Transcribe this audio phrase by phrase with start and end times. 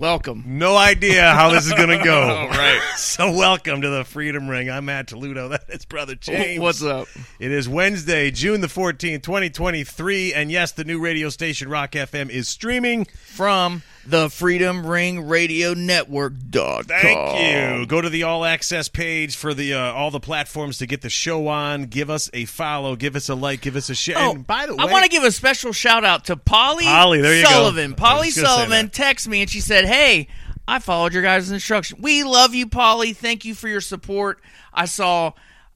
[0.00, 0.44] Welcome.
[0.46, 2.22] No idea how this is going to go.
[2.22, 2.80] All right.
[2.96, 4.70] So, welcome to the Freedom Ring.
[4.70, 5.48] I'm Matt Toledo.
[5.48, 6.60] That is Brother James.
[6.60, 7.06] What's up?
[7.38, 10.32] It is Wednesday, June the 14th, 2023.
[10.32, 13.04] And yes, the new radio station, Rock FM, is streaming.
[13.04, 16.32] From the Freedom Ring Radio Network.
[16.52, 17.86] Thank you.
[17.86, 21.08] Go to the all access page for the uh, all the platforms to get the
[21.08, 21.84] show on.
[21.84, 22.96] Give us a follow.
[22.96, 23.60] Give us a like.
[23.60, 24.18] Give us a share.
[24.18, 26.84] Oh, and by the way, I want to give a special shout out to Polly,
[26.84, 27.46] Polly, there you.
[27.46, 27.92] Sullivan.
[27.92, 30.28] I Polly was gonna say Sullivan texted me and she said, "Hey,
[30.66, 31.98] I followed your guys' instruction.
[32.00, 33.12] We love you, Polly.
[33.12, 34.40] Thank you for your support.
[34.72, 35.32] I saw,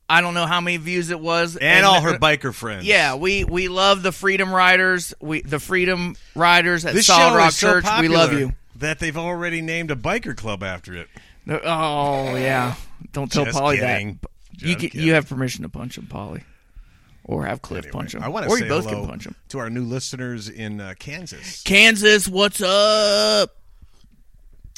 [0.09, 2.85] I don't know how many views it was, and all her biker friends.
[2.85, 5.15] Yeah, we we love the Freedom Riders.
[5.21, 7.87] We the Freedom Riders at This Solid Rock so Church.
[8.01, 8.53] we love you.
[8.77, 11.09] That they've already named a biker club after it.
[11.49, 12.75] Oh yeah,
[13.13, 14.19] don't tell Just Polly kidding.
[14.23, 14.31] that.
[14.53, 15.01] Just You kidding.
[15.01, 16.43] you have permission to punch him, Polly,
[17.25, 18.23] or have Cliff Anyway, punch him.
[18.23, 19.35] I want to or say you both hello can punch him.
[19.49, 21.63] to our new listeners in uh, Kansas.
[21.63, 23.57] Kansas, what's up?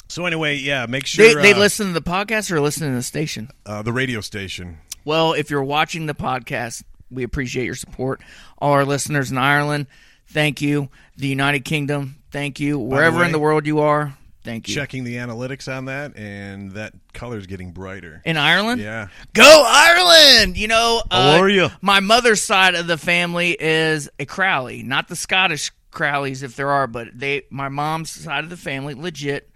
[0.09, 2.95] So anyway, yeah, make sure They, they uh, listen to the podcast or listen to
[2.95, 3.49] the station.
[3.65, 4.77] uh, the radio station.
[5.07, 8.19] Well, if you're watching the podcast, we appreciate your support.
[8.57, 9.87] All our listeners in Ireland,
[10.27, 10.89] thank you.
[11.15, 12.77] The United Kingdom, thank you.
[12.77, 14.75] Wherever way, in the world you are, thank you.
[14.75, 18.21] Checking the analytics on that, and that color's getting brighter.
[18.25, 19.07] In Ireland, Yeah.
[19.33, 20.57] Go Ireland!
[20.57, 21.69] You know, uh, are you?
[21.79, 26.69] My mother's side of the family is a Crowley, not the Scottish Crowleys if there
[26.69, 27.43] are, but they.
[27.49, 29.49] My mom's side of the family, legit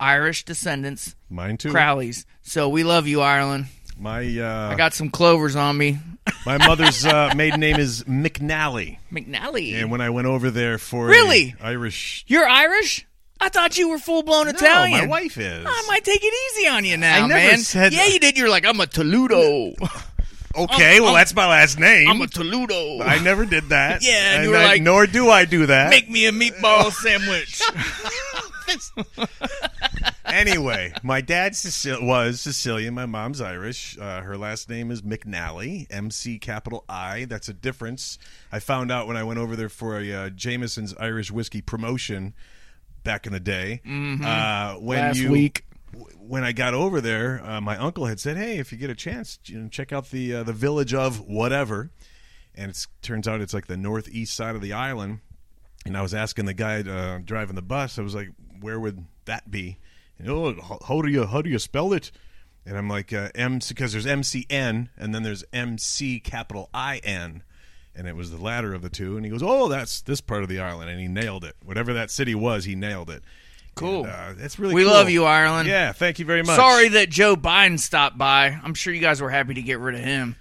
[0.00, 1.68] Irish descendants, Mine too.
[1.68, 2.24] Crowleys.
[2.42, 3.66] So we love you, Ireland.
[3.98, 5.98] My uh, I got some clovers on me.
[6.46, 11.06] my mother's uh, maiden name is McNally, McNally, and when I went over there for
[11.06, 11.54] a Really?
[11.60, 12.24] Irish.
[12.26, 13.06] you're Irish?
[13.40, 15.00] I thought you were full blown No, Italian.
[15.02, 15.66] my wife is.
[15.68, 17.58] I might take it easy on you now, I never man.
[17.58, 18.38] said- yeah, you did.
[18.38, 19.74] You're like, I'm a Toledo.
[20.56, 22.08] okay, well I'm- that's my last name.
[22.08, 23.00] I'm a Toledo.
[23.02, 24.02] I never did that.
[24.02, 25.90] Yeah, and you were I- like- nor do I do that.
[25.90, 27.60] Make me a meatball sandwich.
[30.34, 32.94] Anyway, my dad Sicil- was Sicilian.
[32.94, 33.96] My mom's Irish.
[33.98, 37.24] Uh, her last name is McNally, M C capital I.
[37.26, 38.18] That's a difference.
[38.52, 42.34] I found out when I went over there for a uh, Jameson's Irish whiskey promotion
[43.02, 43.80] back in the day.
[43.84, 44.86] Uh, when Mm-hmm.
[44.88, 45.64] Last you, week.
[45.92, 48.90] w- When I got over there, uh, my uncle had said, "Hey, if you get
[48.90, 51.90] a chance, you know, check out the uh, the village of whatever."
[52.54, 55.20] And it turns out it's like the northeast side of the island.
[55.86, 59.04] And I was asking the guy uh, driving the bus, I was like, "Where would
[59.26, 59.78] that be?"
[60.26, 60.58] Oh, h-
[60.88, 62.10] how do you how do you spell it?
[62.66, 66.18] And I'm like, uh, M because there's M C N and then there's M C
[66.20, 67.42] capital I N,
[67.94, 69.16] and it was the latter of the two.
[69.16, 71.56] And he goes, "Oh, that's this part of the island," and he nailed it.
[71.64, 73.22] Whatever that city was, he nailed it.
[73.74, 74.04] Cool.
[74.04, 74.92] And, uh, that's really We cool.
[74.92, 75.68] love you, Ireland.
[75.68, 76.56] Yeah, thank you very much.
[76.56, 78.58] Sorry that Joe Biden stopped by.
[78.62, 80.36] I'm sure you guys were happy to get rid of him.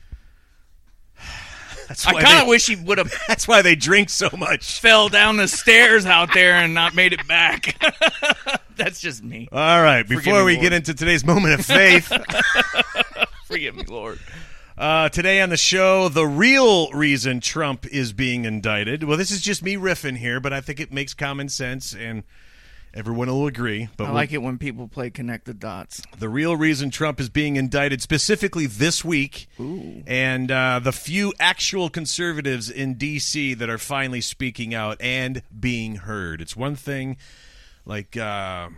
[2.01, 4.79] That's I kind of wish he would have That's why they drink so much.
[4.79, 7.79] fell down the stairs out there and not made it back.
[8.75, 9.47] That's just me.
[9.51, 10.61] All right, before me, we Lord.
[10.63, 12.11] get into today's moment of faith.
[13.45, 14.19] Forgive me, Lord.
[14.75, 19.03] Uh, today on the show, the real reason Trump is being indicted.
[19.03, 22.23] Well, this is just me riffing here, but I think it makes common sense, and
[22.93, 23.89] everyone will agree.
[23.97, 26.01] But I like it when people play connect the dots.
[26.17, 31.89] the real reason Trump is being indicted specifically this week, and uh, the few actual
[31.89, 33.53] conservatives in D.C.
[33.55, 36.41] that are finally speaking out and being heard.
[36.41, 37.17] It's one thing,
[37.85, 38.69] like uh,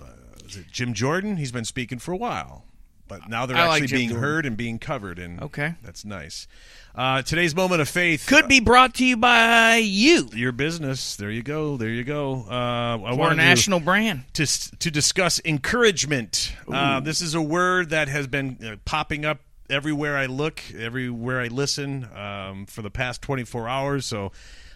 [0.00, 0.04] uh,
[0.44, 1.36] is it Jim Jordan?
[1.36, 2.64] He's been speaking for a while,
[3.08, 5.74] but now they're I actually Jim being heard and being covered, and Okay.
[5.82, 6.46] that's nice.
[6.94, 10.28] Uh, today's moment of faith Could be brought to you by you.
[10.34, 11.16] your business.
[11.16, 11.76] There you go.
[11.76, 12.44] There you go.
[12.48, 14.24] Uh, I a want to national brand.
[14.34, 14.46] to
[14.78, 16.52] to discuss encouragement.
[16.70, 21.40] Uh, this is a word that has been uh, popping up everywhere I look, everywhere
[21.40, 24.06] I listen um, for the past 24 hours.
[24.06, 24.32] So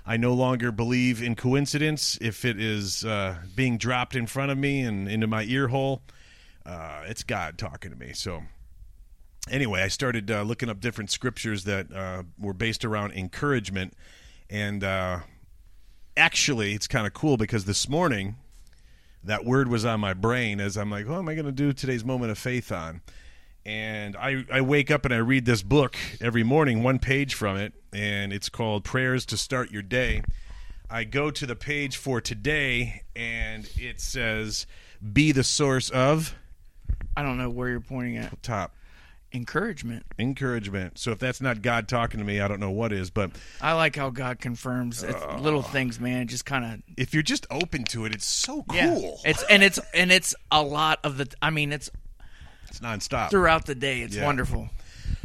[0.07, 2.19] I no longer believe in coincidence.
[2.21, 6.03] If it is uh, being dropped in front of me and into my ear hole,
[6.65, 8.13] uh, it's God talking to me.
[8.13, 8.43] So
[9.51, 13.95] anyway, I started uh, looking up different scriptures that uh, were based around encouragement,
[14.49, 15.21] and uh,
[16.17, 18.37] actually, it's kind of cool because this morning
[19.25, 21.73] that word was on my brain as I'm like, what am I going to do
[21.73, 23.03] today's moment of faith on?
[23.65, 27.57] And I, I wake up and I read this book every morning, one page from
[27.57, 30.23] it, and it's called Prayers to Start Your Day.
[30.91, 34.67] I go to the page for today, and it says,
[35.13, 36.35] Be the source of
[37.17, 38.43] I don't know where you're pointing at.
[38.43, 38.75] top
[39.35, 40.05] Encouragement.
[40.19, 40.99] encouragement.
[40.99, 43.09] So if that's not God talking to me, I don't know what is.
[43.11, 43.31] But
[43.63, 46.29] I like how God confirms it's little things, man.
[46.29, 48.77] Just kind of if you're just open to it, it's so cool.
[49.25, 49.31] yeah.
[49.31, 51.29] It's and it's and it's a lot of the.
[51.41, 51.91] I mean, it's
[52.69, 53.31] it's nonstop.
[53.31, 54.03] throughout the day.
[54.03, 54.27] It's Yeah.
[54.27, 54.69] wonderful.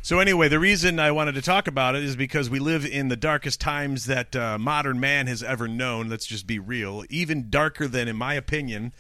[0.04, 3.10] So anyway, the reason I wanted to talk about it is because we live in
[3.10, 6.08] the darkest times that uh, modern man has ever known.
[6.08, 7.04] Let's just be real.
[7.10, 8.94] Even darker than, in my opinion,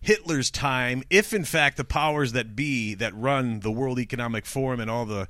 [0.00, 4.80] Hitler's time, if in fact the powers that be that run the World Economic Forum
[4.80, 5.28] and all the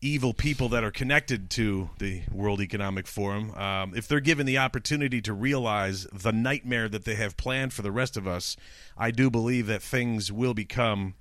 [0.00, 4.58] evil people that are connected to the World Economic Forum, um, if they're given the
[4.58, 8.56] opportunity to realize the nightmare that they have planned for the rest of us,
[8.96, 11.14] I do believe that things will become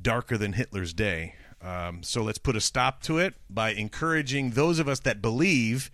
[0.00, 1.34] darker than Hitler's day.
[1.62, 5.90] Um, so let's put a stop to it by encouraging those of us that believe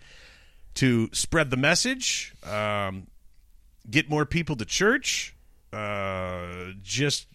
[0.75, 3.07] to spread the message, um,
[3.89, 5.35] get more people to church,
[5.73, 7.27] uh, just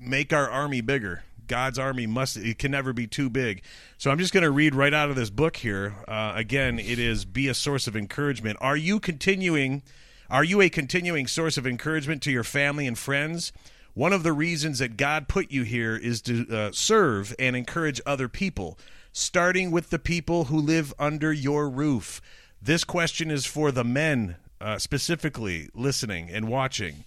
[0.00, 1.24] make our army bigger.
[1.46, 3.62] God's army must it can never be too big.
[3.96, 5.94] So I'm just going to read right out of this book here.
[6.06, 8.58] Uh, again, it is be a source of encouragement.
[8.60, 9.82] Are you continuing?
[10.30, 13.52] Are you a continuing source of encouragement to your family and friends?
[13.94, 18.00] One of the reasons that God put you here is to uh, serve and encourage
[18.06, 18.78] other people,
[19.12, 22.20] starting with the people who live under your roof.
[22.60, 27.04] This question is for the men uh, specifically listening and watching.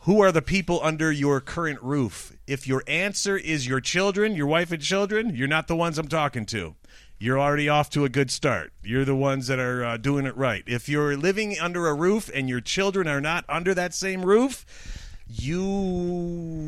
[0.00, 2.36] Who are the people under your current roof?
[2.46, 6.08] If your answer is your children, your wife and children, you're not the ones I'm
[6.08, 6.74] talking to.
[7.18, 8.72] You're already off to a good start.
[8.82, 10.64] You're the ones that are uh, doing it right.
[10.66, 14.66] If you're living under a roof and your children are not under that same roof,
[15.28, 15.62] you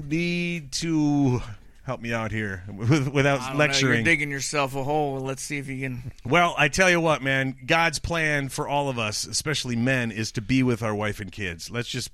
[0.06, 1.42] need to
[1.82, 2.62] help me out here
[3.12, 3.90] without lecturing.
[3.90, 5.18] Know, you're digging yourself a hole.
[5.18, 6.12] Let's see if you can.
[6.24, 7.56] Well, I tell you what, man.
[7.66, 11.32] God's plan for all of us, especially men, is to be with our wife and
[11.32, 11.68] kids.
[11.68, 12.10] Let's just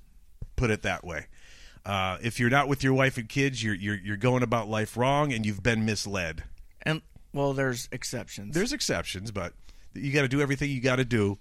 [0.61, 1.27] put it that way.
[1.87, 4.97] Uh, if you're not with your wife and kids, you're, you're you're going about life
[4.99, 6.45] wrong, and you've been misled.
[6.83, 7.01] And
[7.33, 8.55] well, there's exceptions.
[8.55, 9.55] There's exceptions, but
[9.95, 11.39] you got to do everything you got to do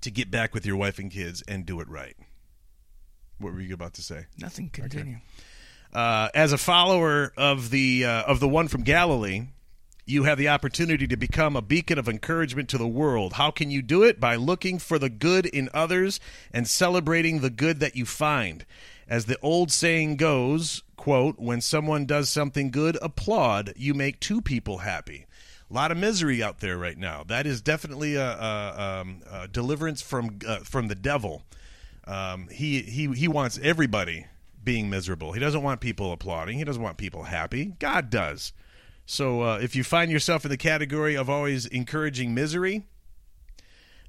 [0.00, 2.16] to get back with your wife and kids and do it right.
[3.38, 4.26] What were you about to say?
[4.38, 4.70] Nothing.
[4.70, 5.16] Continue.
[5.16, 5.22] Okay.
[5.92, 9.48] Uh, as a follower of the uh, of the one from Galilee,
[10.04, 13.34] you have the opportunity to become a beacon of encouragement to the world.
[13.34, 14.18] How can you do it?
[14.18, 16.18] By looking for the good in others
[16.52, 18.64] and celebrating the good that you find.
[19.08, 23.74] As the old saying goes, quote, when someone does something good, applaud.
[23.76, 25.26] You make two people happy.
[25.70, 27.24] A lot of misery out there right now.
[27.26, 31.42] That is definitely a, a, um, a deliverance from uh, from the devil.
[32.04, 34.26] Um, he he he wants everybody
[34.62, 35.32] being miserable.
[35.32, 36.58] He doesn't want people applauding.
[36.58, 37.74] He doesn't want people happy.
[37.78, 38.52] God does.
[39.12, 42.86] So uh, if you find yourself in the category of always encouraging misery,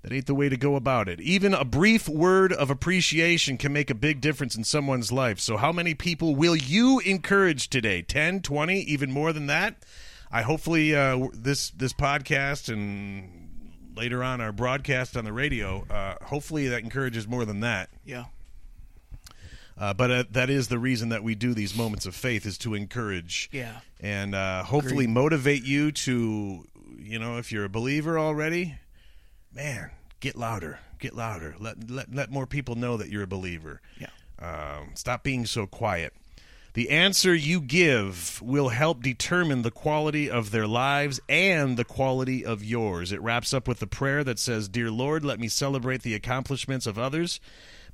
[0.01, 1.19] that ain't the way to go about it.
[1.19, 5.41] Even a brief word of appreciation can make a big difference in someone's life.
[5.41, 8.01] So, how many people will you encourage today?
[8.01, 9.83] 10, 20, even more than that?
[10.31, 13.49] I hopefully uh, this this podcast and
[13.97, 17.89] later on our broadcast on the radio, uh, hopefully that encourages more than that.
[18.05, 18.23] Yeah.
[19.77, 22.57] Uh, but uh, that is the reason that we do these moments of faith is
[22.59, 23.49] to encourage.
[23.51, 23.79] Yeah.
[23.99, 25.09] And uh, hopefully Agreed.
[25.09, 26.67] motivate you to,
[26.97, 28.75] you know, if you're a believer already,
[29.53, 31.55] man, get louder, get louder.
[31.59, 33.81] Let let let more people know that you're a believer.
[33.99, 34.07] Yeah.
[34.39, 36.13] Um, stop being so quiet.
[36.73, 42.43] The answer you give will help determine the quality of their lives and the quality
[42.43, 43.11] of yours.
[43.11, 46.87] It wraps up with the prayer that says, Dear Lord, let me celebrate the accomplishments
[46.87, 47.39] of others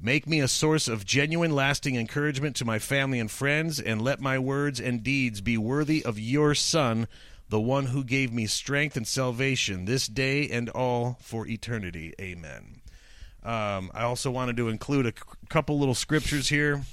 [0.01, 4.21] Make me a source of genuine, lasting encouragement to my family and friends, and let
[4.21, 7.05] my words and deeds be worthy of your Son,
[7.49, 12.13] the one who gave me strength and salvation this day and all for eternity.
[12.21, 12.79] Amen.
[13.43, 15.15] Um, I also wanted to include a c-
[15.49, 16.83] couple little scriptures here.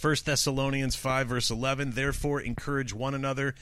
[0.00, 1.90] 1 Thessalonians 5, verse 11.
[1.90, 3.54] Therefore, encourage one another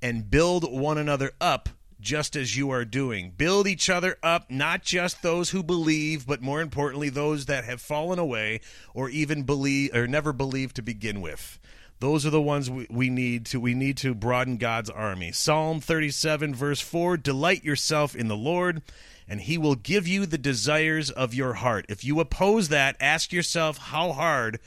[0.00, 1.68] and build one another up
[2.02, 3.30] just as you are doing.
[3.30, 7.80] Build each other up, not just those who believe, but more importantly, those that have
[7.80, 8.60] fallen away
[8.92, 11.58] or even believe or never believed to begin with.
[12.00, 15.30] Those are the ones we, we need to we need to broaden God's army.
[15.30, 18.82] Psalm 37 verse 4, delight yourself in the Lord
[19.28, 21.86] and he will give you the desires of your heart.
[21.88, 24.58] If you oppose that, ask yourself how hard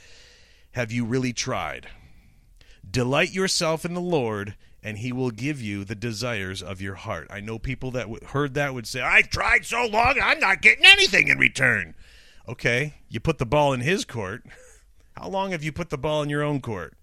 [0.72, 1.88] have you really tried?
[2.90, 4.54] Delight yourself in the Lord
[4.86, 7.26] and he will give you the desires of your heart.
[7.28, 10.62] I know people that w- heard that would say, I've tried so long, I'm not
[10.62, 11.96] getting anything in return.
[12.48, 14.44] Okay, you put the ball in his court.
[15.16, 16.94] How long have you put the ball in your own court?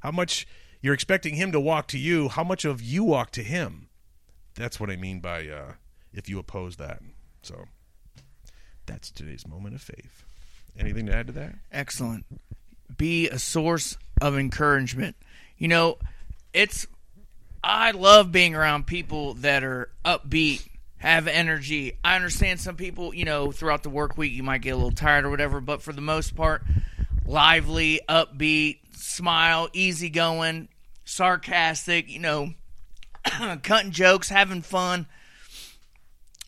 [0.00, 0.44] How much
[0.82, 2.30] you're expecting him to walk to you?
[2.30, 3.90] How much of you walk to him?
[4.56, 5.74] That's what I mean by uh,
[6.12, 7.00] if you oppose that.
[7.42, 7.66] So
[8.86, 10.24] that's today's moment of faith.
[10.76, 11.54] Anything to add to that?
[11.70, 12.24] Excellent.
[12.96, 15.14] Be a source of encouragement.
[15.58, 15.98] You know,
[16.52, 16.88] it's
[17.62, 20.66] I love being around people that are upbeat,
[20.98, 21.98] have energy.
[22.02, 24.90] I understand some people, you know, throughout the work week you might get a little
[24.90, 26.62] tired or whatever, but for the most part,
[27.26, 30.68] lively, upbeat, smile, easygoing,
[31.04, 32.54] sarcastic, you know,
[33.62, 35.06] cutting jokes, having fun.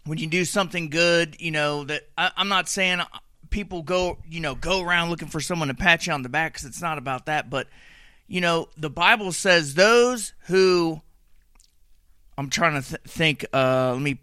[0.05, 3.01] When you do something good, you know, that I, I'm not saying
[3.51, 6.55] people go, you know, go around looking for someone to pat you on the back
[6.55, 7.51] because it's not about that.
[7.51, 7.69] But,
[8.33, 11.03] you know, the Bible says those who,
[12.39, 14.21] I'm trying to th- think, uh, let me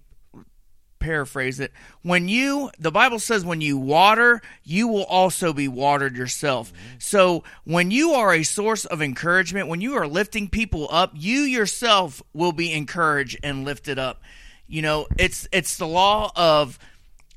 [0.97, 1.71] paraphrase it.
[2.01, 6.73] When you, the Bible says, when you water, you will also be watered yourself.
[6.97, 11.41] So when you are a source of encouragement, when you are lifting people up, you
[11.41, 14.23] yourself will be encouraged and lifted up.
[14.65, 16.79] You know, it's it's the law of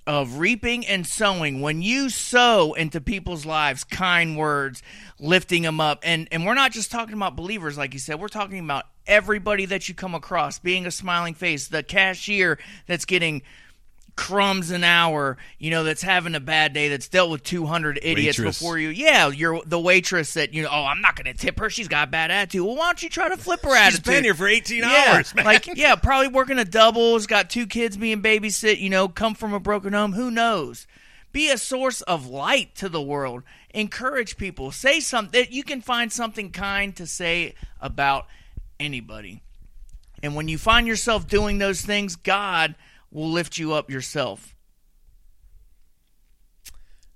[0.07, 1.61] of reaping and sowing.
[1.61, 4.83] When you sow into people's lives kind words
[5.19, 6.01] lifting them up.
[6.03, 8.21] And and we're not just talking about believers like you said.
[8.21, 13.05] We're talking about everybody that you come across being a smiling face the cashier that's
[13.05, 13.43] getting
[14.15, 18.39] crumbs an hour, you know, that's having a bad day, that's dealt with 200 idiots
[18.39, 18.59] Waitress.
[18.59, 18.91] before you.
[18.91, 21.71] Yeah, you're the waitress that, you know, oh, I'm not going to tip her.
[21.71, 22.65] She's got a bad attitude.
[22.65, 24.05] Well, why don't you try to flip her She's attitude?
[24.05, 25.45] She's been here for 18 yeah, hours, man.
[25.45, 29.55] like yeah, probably working a doubles, got two kids being babysit, you know, come from
[29.55, 30.13] a broken home.
[30.13, 30.87] Who knows?
[31.33, 33.43] Be a source of light to the world.
[33.71, 34.71] Encourage people.
[34.71, 35.41] Say something.
[35.41, 38.27] That you can find something kind to say about
[38.79, 39.43] anybody.
[40.23, 42.75] And when you find yourself doing those things, God
[43.13, 44.57] will lift you up yourself.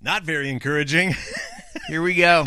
[0.00, 1.14] Not very encouraging.
[1.88, 2.44] Here we go.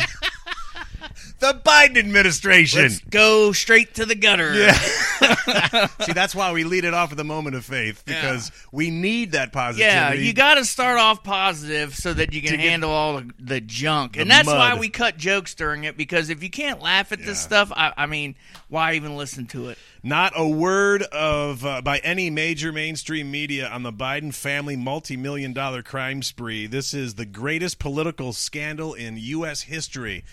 [1.40, 2.82] The Biden administration.
[2.82, 4.54] Let's go straight to the gutter.
[4.54, 4.72] Yeah.
[6.00, 9.32] See, that's why we lead it off with a moment of faith because we need
[9.32, 9.94] that positivity.
[9.94, 13.60] Yeah, you got to start off positive so that you can handle all the, the
[13.60, 15.96] junk, The and that's why we cut jokes during it.
[15.96, 18.34] Because if you can't laugh at this stuff, I, I mean,
[18.68, 19.78] why even listen to it?
[20.02, 25.52] Not a word of uh, by any major mainstream media on the Biden family multi-million
[25.52, 26.66] dollar crime spree.
[26.66, 29.62] This is the greatest political scandal in U.S.
[29.62, 30.24] history.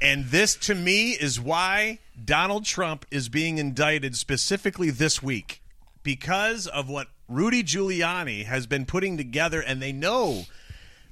[0.00, 5.62] And this, to me, is why Donald Trump is being indicted specifically this week
[6.02, 10.44] because of what Rudy Giuliani has been putting together, and they know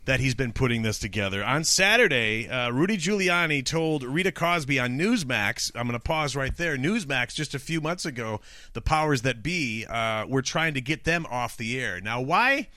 [0.06, 1.44] that he's been putting this together.
[1.44, 6.56] On Saturday, uh, Rudy Giuliani told Rita Cosby on Newsmax, I'm going to pause right
[6.56, 6.78] there.
[6.78, 8.40] Newsmax, just a few months ago,
[8.72, 12.00] the powers that be uh, were trying to get them off the air.
[12.00, 12.68] Now, why?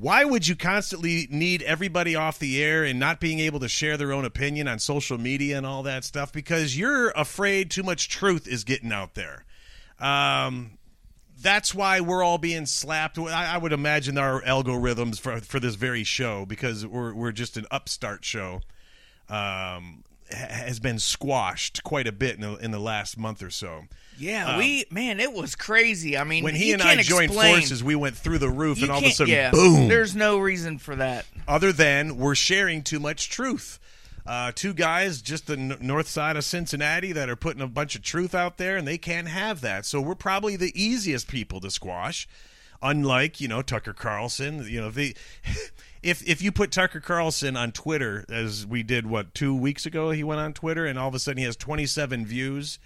[0.00, 3.96] Why would you constantly need everybody off the air and not being able to share
[3.96, 6.32] their own opinion on social media and all that stuff?
[6.32, 9.44] Because you're afraid too much truth is getting out there.
[9.98, 10.78] Um,
[11.42, 13.18] that's why we're all being slapped.
[13.18, 17.56] I, I would imagine our algorithms for for this very show because we're we're just
[17.56, 18.60] an upstart show.
[19.28, 23.84] Um, has been squashed quite a bit in the, in the last month or so.
[24.18, 26.16] Yeah, we man, it was crazy.
[26.18, 28.78] I mean, When he and I can't joined explain- forces, we went through the roof,
[28.78, 29.88] you and all of a sudden, yeah, boom!
[29.88, 31.24] There's no reason for that.
[31.46, 33.78] other than we're sharing too much truth.
[34.26, 37.94] Uh, two guys just the n- north side of Cincinnati that are putting a bunch
[37.94, 39.86] of truth out there, and they can't have that.
[39.86, 42.28] So we're probably the easiest people to squash.
[42.82, 45.16] Unlike you know Tucker Carlson, you know the
[46.02, 50.10] if if you put Tucker Carlson on Twitter as we did what two weeks ago,
[50.10, 52.78] he went on Twitter, and all of a sudden he has 27 views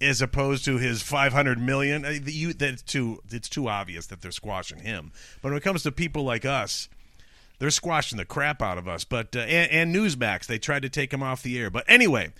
[0.00, 2.04] as opposed to his 500 million.
[2.04, 5.12] uh, You, that's too it's too obvious that they're squashing him.
[5.42, 6.88] But when it comes to people like us,
[7.58, 9.04] they're squashing the crap out of us.
[9.04, 11.70] But uh, and, and Newsmax, they tried to take him off the air.
[11.70, 12.32] But anyway,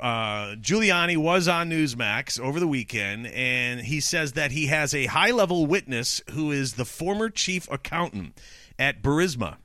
[0.00, 5.06] uh, Giuliani was on Newsmax over the weekend, and he says that he has a
[5.06, 8.40] high-level witness who is the former chief accountant
[8.78, 9.56] at Burisma.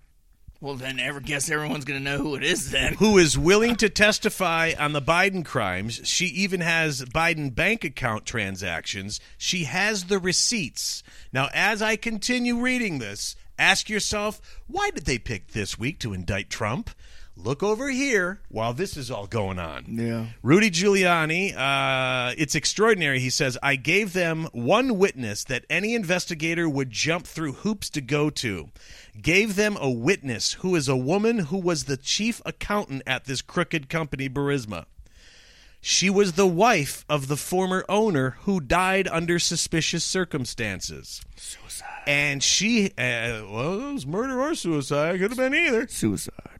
[0.60, 2.96] Well, then, ever guess everyone's going to know who it is then.
[2.96, 6.02] who is willing to testify on the Biden crimes.
[6.04, 9.20] She even has Biden bank account transactions.
[9.38, 11.04] She has the receipts.
[11.32, 16.14] Now, as I continue reading this, ask yourself, why did they pick this week to
[16.14, 16.90] indict Trump?
[17.44, 19.86] Look over here while this is all going on.
[19.88, 20.28] Yeah.
[20.42, 23.20] Rudy Giuliani, uh, it's extraordinary.
[23.20, 28.02] He says, I gave them one witness that any investigator would jump through hoops to
[28.02, 28.70] go to.
[29.22, 33.42] Gave them a witness who is a woman who was the chief accountant at this
[33.42, 34.86] crooked company, Burisma.
[35.80, 41.22] She was the wife of the former owner who died under suspicious circumstances.
[41.36, 42.04] Suicide.
[42.08, 45.20] And she, uh, well, it was murder or suicide.
[45.20, 46.57] Could have been either Suicide.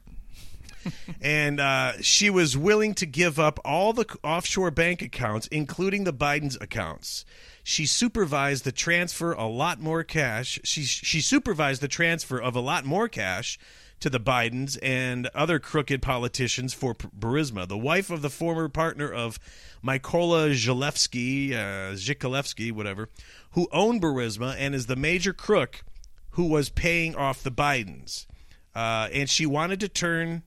[1.20, 6.12] And uh, she was willing to give up all the offshore bank accounts, including the
[6.12, 7.24] Biden's accounts.
[7.62, 10.58] She supervised the transfer a lot more cash.
[10.64, 13.58] She she supervised the transfer of a lot more cash
[14.00, 17.66] to the Bidens and other crooked politicians for Burisma.
[17.66, 19.38] The wife of the former partner of
[19.84, 23.08] Mykola Zalewski, uh, whatever,
[23.52, 25.84] who owned Burisma and is the major crook
[26.30, 28.26] who was paying off the Bidens.
[28.74, 30.42] Uh, and she wanted to turn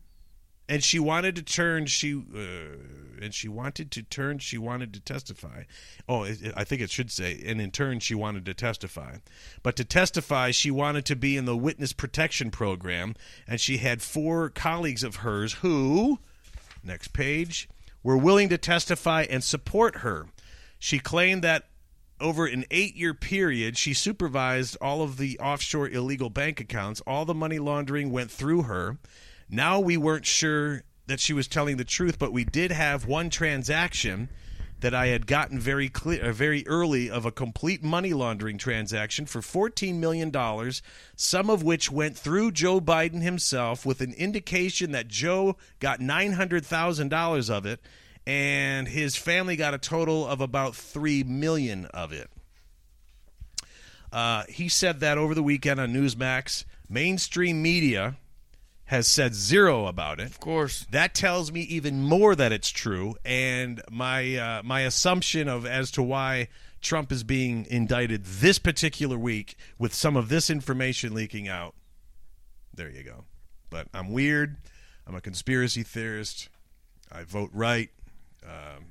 [0.72, 1.86] and she wanted to turn.
[1.86, 2.78] She uh,
[3.22, 4.40] and she wanted to turn.
[4.40, 5.64] She wanted to testify.
[6.08, 9.18] Oh, I think it should say, and in turn, she wanted to testify.
[9.64, 14.02] But to testify, she wanted to be in the witness protection program, and she had
[14.02, 16.20] four colleagues of hers who,
[16.84, 17.68] next page,
[18.02, 20.28] were willing to testify and support her.
[20.80, 21.66] She claimed that
[22.22, 27.02] over an eight year period, she supervised all of the offshore illegal bank accounts.
[27.06, 28.98] All the money laundering went through her.
[29.52, 33.30] Now we weren't sure that she was telling the truth, but we did have one
[33.30, 34.30] transaction
[34.80, 39.26] that I had gotten very clear, uh, very early of a complete money laundering transaction
[39.26, 40.32] for $14 million,
[41.18, 47.50] some of which went through Joe Biden himself with an indication that Joe got $900,000
[47.50, 47.82] of it
[48.26, 52.30] and his family got a total of about 3 million of it.
[54.12, 56.66] Uh, he said that over the weekend on Newsmax.
[56.90, 58.18] Mainstream media
[58.92, 60.26] has said zero about it.
[60.26, 60.86] Of course.
[60.92, 65.92] That tells me even more that it's true, and my uh, my assumption of as
[65.92, 66.50] to why
[66.82, 71.74] Trump is being indicted this particular week with some of this information leaking out.
[72.74, 73.24] There you go.
[73.70, 74.58] But I'm weird.
[75.08, 76.50] I'm a conspiracy theorist.
[77.10, 77.90] I vote right.
[78.44, 78.88] Um,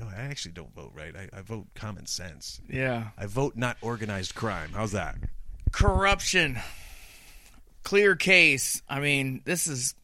[0.00, 1.14] no, I actually don't vote right.
[1.14, 2.60] I, I vote common sense.
[2.68, 3.10] Yeah.
[3.16, 4.70] I vote not organized crime.
[4.74, 5.14] How's that?
[5.70, 6.58] Corruption.
[7.84, 8.82] Clear case.
[8.88, 9.94] I mean, this is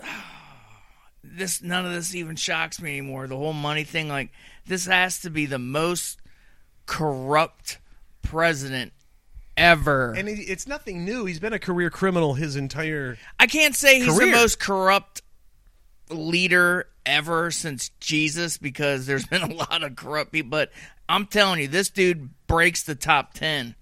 [1.24, 3.26] this none of this even shocks me anymore.
[3.26, 4.30] The whole money thing like
[4.66, 6.20] this has to be the most
[6.84, 7.78] corrupt
[8.22, 8.92] president
[9.56, 10.12] ever.
[10.12, 11.24] And it's nothing new.
[11.24, 14.26] He's been a career criminal his entire I can't say he's Career.
[14.32, 15.22] the most corrupt
[16.10, 20.72] leader ever since Jesus because there's been a lot of corrupt people, but
[21.08, 23.74] I'm telling you, this dude breaks the top 10.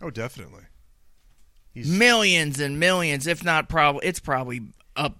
[0.00, 0.62] Oh, definitely.
[1.74, 4.60] Millions and millions, if not probably, it's probably
[4.94, 5.18] up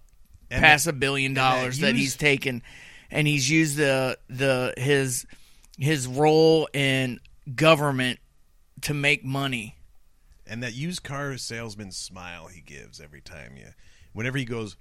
[0.50, 2.62] past a billion dollars that, use- he's taken,
[3.10, 5.26] and he's used the the his
[5.78, 7.20] his role in
[7.54, 8.18] government
[8.82, 9.76] to make money.
[10.46, 13.68] And that used car salesman smile he gives every time you,
[14.12, 14.76] whenever he goes,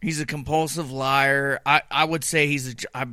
[0.00, 1.58] He's a compulsive liar.
[1.66, 2.76] I, I would say he's a.
[2.94, 3.06] I,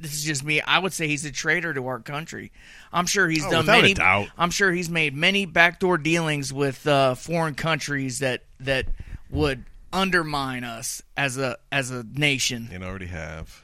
[0.00, 0.60] this is just me.
[0.60, 2.52] I would say he's a traitor to our country.
[2.92, 3.94] I'm sure he's Oh, done many.
[3.94, 4.28] doubt.
[4.38, 8.86] I'm sure he's made many backdoor dealings with uh, foreign countries that that
[9.30, 12.68] would undermine us as a as a nation.
[12.72, 13.62] and already have.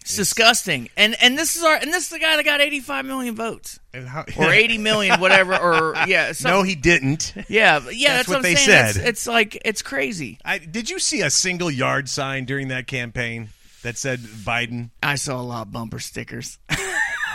[0.00, 0.88] It's disgusting.
[0.96, 3.78] And and this is our and this is the guy that got 85 million votes
[3.94, 5.56] And how, or 80 million, whatever.
[5.56, 7.32] Or yeah, some, no, he didn't.
[7.48, 8.16] yeah, yeah.
[8.16, 8.86] That's That's, what I'm they saying.
[8.86, 9.06] It's, said.
[9.08, 10.38] it's like it's crazy.
[10.44, 13.50] I, did you see a single yard sign during that campaign
[13.82, 14.90] that said Biden?
[15.02, 16.58] I saw a lot of bumper stickers.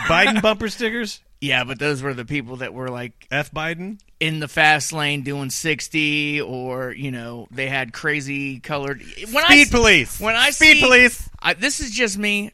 [0.08, 1.22] Biden bumper stickers?
[1.42, 4.00] Yeah, but those were the people that were like F Biden?
[4.20, 9.64] in the fast lane doing 60 or, you know, they had crazy colored when I
[9.64, 10.20] Speed police.
[10.20, 11.30] When I Speed see, police.
[11.40, 12.52] I, this is just me.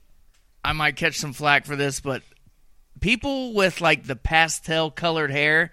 [0.63, 2.21] I might catch some flack for this, but
[2.99, 5.71] people with like the pastel colored hair,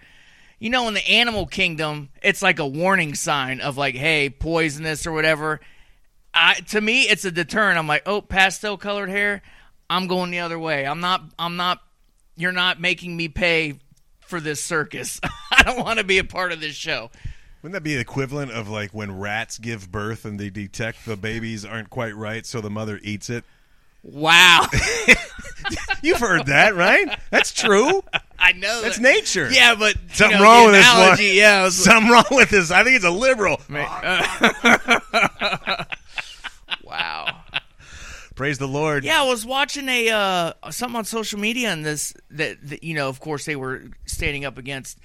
[0.58, 5.06] you know, in the animal kingdom, it's like a warning sign of like, hey, poisonous
[5.06, 5.60] or whatever.
[6.32, 7.78] I, to me, it's a deterrent.
[7.78, 9.42] I'm like, oh, pastel colored hair.
[9.88, 10.86] I'm going the other way.
[10.86, 11.22] I'm not.
[11.38, 11.80] I'm not.
[12.36, 13.80] You're not making me pay
[14.20, 15.20] for this circus.
[15.52, 17.10] I don't want to be a part of this show.
[17.62, 21.16] Wouldn't that be the equivalent of like when rats give birth and they detect the
[21.16, 23.44] babies aren't quite right, so the mother eats it?
[24.02, 24.66] Wow,
[26.02, 27.18] You've heard that, right?
[27.30, 28.02] That's true.
[28.38, 29.50] I know That's that- nature.
[29.52, 31.18] Yeah, but you Something know, wrong with this one.
[31.20, 32.70] Yeah, was- Something wrong with this.
[32.70, 33.60] I think it's a liberal.
[33.68, 34.99] wow.
[38.40, 39.04] Praise the Lord.
[39.04, 42.94] Yeah, I was watching a uh, something on social media, and this that, that you
[42.94, 44.98] know, of course, they were standing up against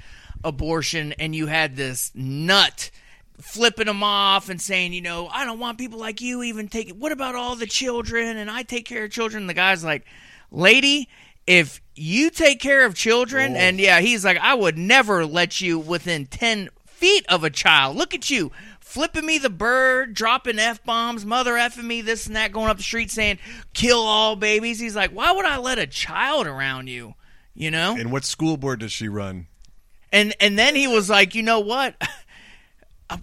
[0.46, 2.92] abortion, and you had this nut
[3.42, 6.98] flipping them off and saying, you know, I don't want people like you even taking.
[6.98, 8.38] What about all the children?
[8.38, 9.44] And I take care of children.
[9.44, 10.06] And the guy's like,
[10.50, 11.10] lady.
[11.46, 15.78] If you take care of children, and yeah, he's like, I would never let you
[15.78, 17.98] within 10 feet of a child.
[17.98, 18.52] Look at you
[18.96, 22.78] flipping me the bird, dropping F bombs, mother effing me, this and that, going up
[22.78, 23.38] the street saying,
[23.74, 24.80] kill all babies.
[24.80, 27.14] He's like, why would I let a child around you?
[27.54, 27.98] You know?
[27.98, 29.48] And what school board does she run?
[30.14, 32.02] And and then he was like, you know what?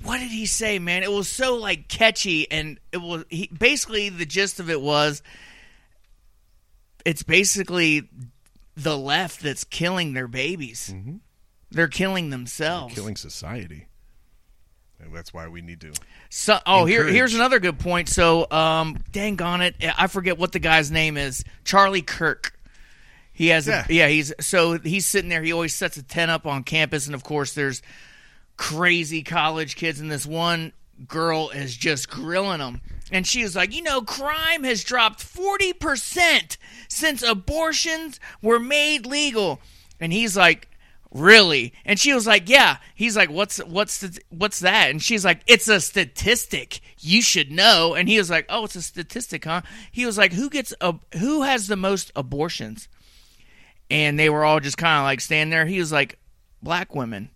[0.04, 1.02] What did he say, man?
[1.02, 5.24] It was so like catchy, and it was he, basically the gist of it was,
[7.04, 8.08] it's basically
[8.76, 10.92] the left that's killing their babies.
[10.94, 11.16] Mm-hmm.
[11.72, 12.94] They're killing themselves.
[12.94, 13.88] Killing society.
[15.02, 15.92] And that's why we need to.
[16.30, 18.08] So, oh, here, here's another good point.
[18.08, 21.44] So, um, dang on it, I forget what the guy's name is.
[21.64, 22.56] Charlie Kirk.
[23.32, 23.84] He has, Yeah.
[23.88, 25.42] a, yeah, he's so he's sitting there.
[25.42, 27.82] He always sets a tent up on campus, and of course, there's
[28.56, 30.72] crazy college kids, and this one
[31.08, 32.80] girl is just grilling them.
[33.10, 36.56] And she was like, you know, crime has dropped 40%
[36.88, 39.60] since abortions were made legal.
[40.00, 40.68] And he's like,
[41.12, 41.72] really?
[41.84, 42.78] And she was like, yeah.
[42.94, 44.90] He's like, what's what's the, what's that?
[44.90, 46.80] And she's like, it's a statistic.
[46.98, 47.94] You should know.
[47.94, 49.62] And he was like, oh, it's a statistic, huh?
[49.90, 52.88] He was like, who gets a who has the most abortions?
[53.90, 55.66] And they were all just kind of like standing there.
[55.66, 56.18] He was like,
[56.62, 57.30] black women.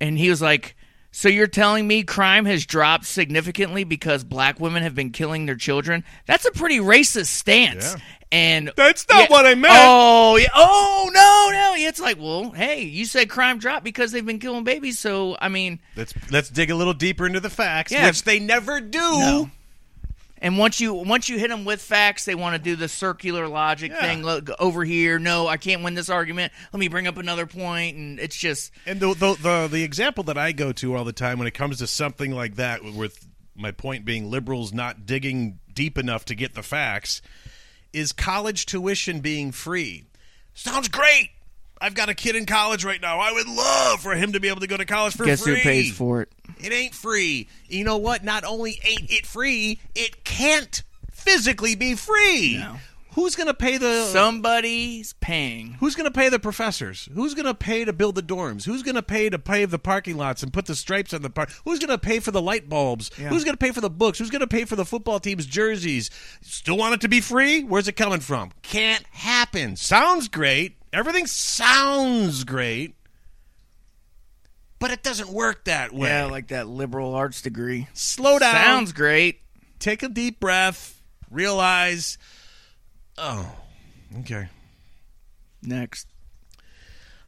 [0.00, 0.76] And he was like,
[1.10, 5.56] so you're telling me crime has dropped significantly because black women have been killing their
[5.56, 6.04] children?
[6.26, 7.94] That's a pretty racist stance.
[7.94, 8.00] Yeah.
[8.30, 9.26] And That's not Yeah.
[9.28, 9.74] what I meant.
[9.76, 10.48] Oh, yeah.
[10.54, 11.88] oh no, no.
[11.88, 14.98] It's like, well, hey, you said crime dropped because they've been killing babies.
[14.98, 18.06] So I mean, Let's let's dig a little deeper into the facts, Yeah.
[18.06, 18.98] which they never do.
[18.98, 19.50] No.
[20.40, 23.48] and once you once you hit them with facts, they want to do the circular
[23.48, 24.00] logic Yeah.
[24.02, 24.22] thing.
[24.22, 25.18] Look over here.
[25.18, 26.52] No, I can't win this argument.
[26.72, 30.22] Let me bring up another point, and it's just And the, the the the example
[30.24, 33.26] that I go to all the time when it comes to something like that, with
[33.56, 37.22] my point being liberals not digging deep enough to get the facts,
[37.92, 40.04] is college tuition being free.
[40.54, 41.30] Sounds great.
[41.80, 43.20] I've got a kid in college right now.
[43.20, 45.56] I would love for him to be able to go to college for guess free.
[45.56, 46.28] who pays for it?
[46.60, 47.48] It ain't free.
[47.68, 48.24] You know what?
[48.24, 52.58] Not only ain't it free, it can't physically be free.
[52.58, 52.76] No.
[53.18, 55.72] Who's going to pay the Somebody's paying.
[55.80, 57.08] Who's going to pay the professors?
[57.12, 58.64] Who's going to pay to build the dorms?
[58.64, 61.28] Who's going to pay to pave the parking lots and put the stripes on the
[61.28, 61.50] park?
[61.64, 63.10] Who's going to pay for the light bulbs?
[63.18, 63.30] Yeah.
[63.30, 64.20] Who's going to pay for the books?
[64.20, 66.10] Who's going to pay for the football team's jerseys?
[66.42, 67.64] Still want it to be free?
[67.64, 68.52] Where's it coming from?
[68.62, 69.74] Can't happen.
[69.74, 70.76] Sounds great.
[70.92, 72.94] Everything sounds great.
[74.78, 76.08] But it doesn't work that way.
[76.08, 77.88] Yeah, like that liberal arts degree.
[77.94, 78.54] Slow down.
[78.54, 79.40] Sounds great.
[79.80, 81.02] Take a deep breath.
[81.32, 82.16] Realize.
[83.18, 83.50] Oh,
[84.20, 84.48] okay.
[85.62, 86.06] Next.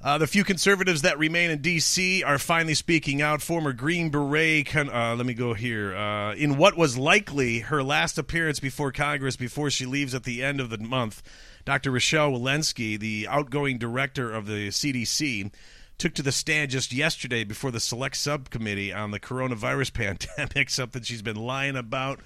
[0.02, 2.22] Uh, the few conservatives that remain in D.C.
[2.22, 3.42] are finally speaking out.
[3.42, 5.94] Former Green Beret, con- uh, let me go here.
[5.94, 10.42] Uh, in what was likely her last appearance before Congress before she leaves at the
[10.42, 11.22] end of the month,
[11.66, 11.90] Dr.
[11.90, 15.52] Rochelle Walensky, the outgoing director of the CDC,
[15.98, 19.92] took to the stand just yesterday before the select subcommittee on the coronavirus
[20.28, 22.20] pandemic, something she's been lying about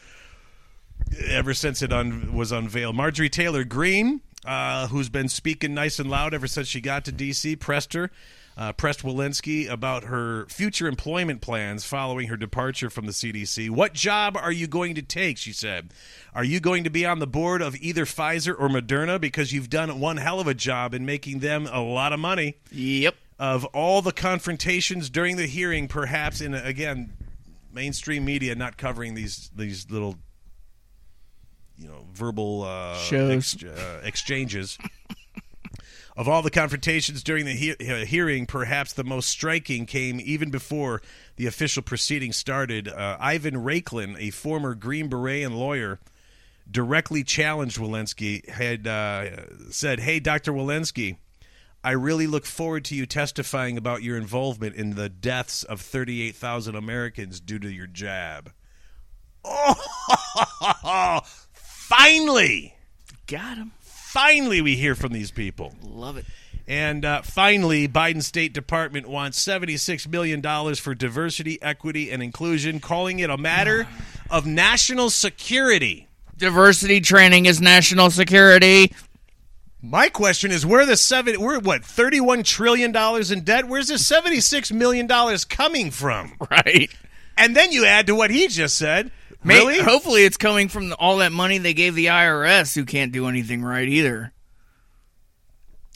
[1.26, 2.96] ever since it un- was unveiled.
[2.96, 7.12] Marjorie Taylor Greene, uh, who's been speaking nice and loud ever since she got to
[7.12, 8.10] D.C., pressed her,
[8.56, 13.70] uh, pressed Walensky about her future employment plans following her departure from the CDC.
[13.70, 15.38] What job are you going to take?
[15.38, 15.90] She said.
[16.34, 19.70] Are you going to be on the board of either Pfizer or Moderna because you've
[19.70, 22.56] done one hell of a job in making them a lot of money?
[22.70, 23.14] Yep.
[23.38, 27.12] Of all the confrontations during the hearing, perhaps in again,
[27.72, 30.16] mainstream media not covering these these little
[31.78, 34.78] you know verbal uh, ex- uh, exchanges.
[36.16, 41.02] of all the confrontations during the he- hearing, perhaps the most striking came even before
[41.37, 42.88] the official proceedings started.
[42.88, 45.98] Uh, Ivan Raiklin, a former Green Beret and lawyer,
[46.70, 48.48] directly challenged Walensky.
[48.48, 51.16] Had uh, said, "Hey, Doctor Walensky."
[51.87, 56.74] I really look forward to you testifying about your involvement in the deaths of 38,000
[56.74, 58.52] Americans due to your jab.
[59.46, 61.20] Oh,
[62.04, 62.74] finally,
[63.26, 63.72] Got him.
[63.80, 65.74] finally, we hear from these people.
[65.82, 66.26] Love it.
[66.66, 70.42] And uh, finally, Biden's State Department wants $76 million
[70.76, 73.86] for diversity, equity, and inclusion, calling it a matter
[74.30, 76.08] of national security.
[76.36, 78.92] Diversity training is national security.
[79.82, 81.38] My question is, where the seven?
[81.38, 83.68] We're what thirty-one trillion dollars in debt.
[83.68, 86.32] Where's the seventy-six million dollars coming from?
[86.50, 86.90] Right.
[87.36, 89.10] And then you add to what he just said.
[89.44, 89.80] May- Really?
[89.80, 93.28] hopefully, it's coming from the- all that money they gave the IRS, who can't do
[93.28, 94.33] anything right either.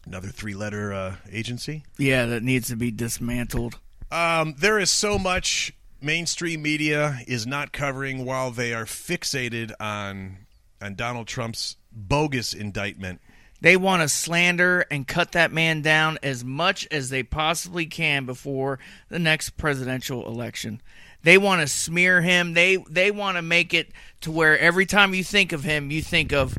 [0.06, 1.84] Another three-letter uh, agency.
[1.98, 3.78] Yeah, that needs to be dismantled.
[4.10, 10.38] Um, there is so much mainstream media is not covering while they are fixated on
[10.80, 13.20] on Donald Trump's bogus indictment.
[13.60, 18.24] They want to slander and cut that man down as much as they possibly can
[18.24, 20.80] before the next presidential election.
[21.28, 22.54] They want to smear him.
[22.54, 23.90] They they want to make it
[24.22, 26.56] to where every time you think of him, you think of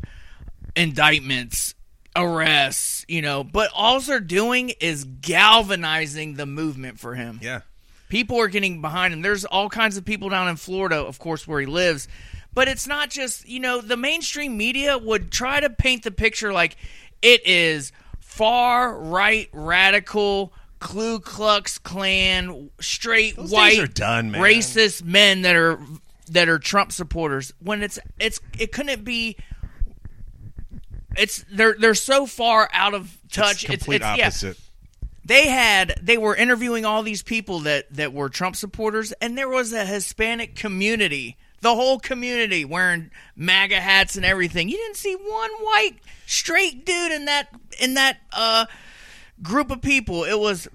[0.76, 1.74] indictments,
[2.14, 3.42] arrests, you know.
[3.42, 7.62] But all they're doing is galvanizing the movement for him Yeah.
[8.10, 9.22] people are getting behind him.
[9.22, 12.06] There's all kinds of people down in Florida, of course, where he lives.
[12.54, 16.52] But it's not just, you know, the mainstream media would try to paint the picture
[16.52, 16.76] like
[17.22, 25.54] it is far right radical Ku Klux Klan straight Those white done, racist men that
[25.54, 25.78] are
[26.30, 29.36] that are Trump supporters when it's it's it couldn't be
[31.16, 34.58] it's they're they're so far out of touch It's complete it's, it's yeah opposite.
[35.24, 39.48] they had they were interviewing all these people that that were Trump supporters, and there
[39.48, 44.68] was a Hispanic community, the whole community wearing MAGA hats and everything.
[44.68, 47.48] You didn't see one white straight dude in that
[47.80, 48.66] in that uh,
[49.42, 50.24] group of people.
[50.24, 50.68] It was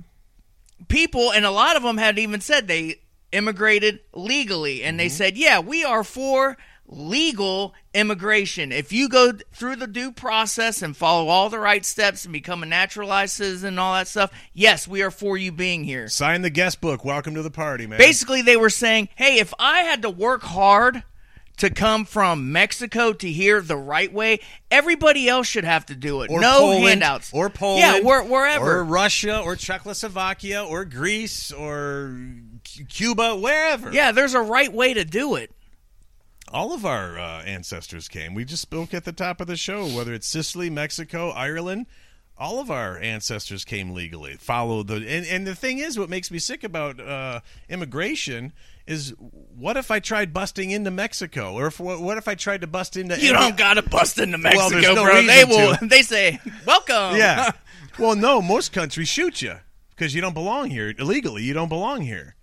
[0.87, 3.01] people, and a lot of them had even said they
[3.31, 5.15] immigrated legally, and they mm-hmm.
[5.15, 8.71] said, "Yeah, we are for." legal immigration.
[8.71, 12.63] If you go through the due process and follow all the right steps and become
[12.63, 16.07] a naturalized citizen and all that stuff, yes, we are for you being here.
[16.07, 17.03] Sign the guest book.
[17.03, 17.97] Welcome to the party, man.
[17.97, 21.03] Basically, they were saying, hey, if I had to work hard
[21.67, 24.39] to come from Mexico to here the right way,
[24.71, 26.29] everybody else should have to do it.
[26.31, 27.31] Or no Poland, handouts.
[27.33, 27.79] Or Poland.
[27.81, 28.79] Yeah, where, wherever.
[28.79, 32.17] Or Russia, or Czechoslovakia, or Greece, or
[32.89, 33.91] Cuba, wherever.
[33.91, 35.51] yeah, there's a right way to do it.
[36.51, 38.33] all of our uh, ancestors came.
[38.33, 41.87] We just spoke at the top of the show, whether it's Sicily, Mexico, Ireland.
[42.37, 44.35] All of our ancestors came legally.
[44.35, 48.51] Follow the and, and the thing is, what makes me sick about uh, immigration
[48.87, 52.67] is what if I tried busting into Mexico, or if, what if I tried to
[52.67, 53.19] bust into?
[53.19, 55.21] You don't gotta bust into Mexico, there's no bro.
[55.21, 55.75] They will.
[55.75, 55.87] to.
[55.87, 57.51] They say, "Welcome." Yeah.
[57.99, 59.55] well, no, most countries shoot you
[59.89, 61.43] because you don't belong here illegally.
[61.43, 62.35] You don't belong here.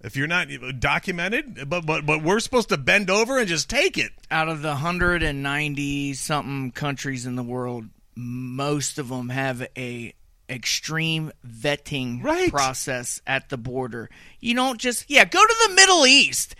[0.00, 3.70] If you're not uh, documented, but but but we're supposed to bend over and just
[3.70, 4.12] take it.
[4.30, 10.14] out of the 190 something countries in the world, most of them have a
[10.48, 12.50] extreme vetting Right.
[12.50, 14.08] process at the border.
[14.40, 16.54] You don't just yeah, go to the Middle East